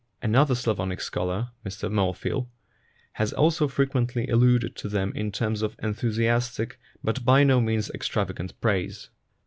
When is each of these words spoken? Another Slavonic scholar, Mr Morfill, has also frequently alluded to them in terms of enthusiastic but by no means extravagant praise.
Another 0.23 0.55
Slavonic 0.55 0.99
scholar, 0.99 1.51
Mr 1.63 1.87
Morfill, 1.87 2.49
has 3.13 3.33
also 3.33 3.67
frequently 3.67 4.27
alluded 4.29 4.75
to 4.77 4.89
them 4.89 5.13
in 5.15 5.31
terms 5.31 5.61
of 5.61 5.75
enthusiastic 5.77 6.79
but 7.03 7.23
by 7.23 7.43
no 7.43 7.61
means 7.61 7.91
extravagant 7.91 8.59
praise. 8.61 9.11